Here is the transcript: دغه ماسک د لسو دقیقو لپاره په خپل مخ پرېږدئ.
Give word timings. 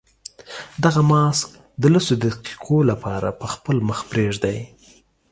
دغه 0.83 1.01
ماسک 1.11 1.49
د 1.81 1.83
لسو 1.93 2.13
دقیقو 2.23 2.77
لپاره 2.91 3.29
په 3.39 3.45
خپل 3.53 3.77
مخ 3.87 3.99
پرېږدئ. 4.11 4.59